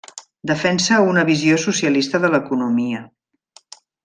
[0.51, 3.05] Defensa una visió socialista de l'economia.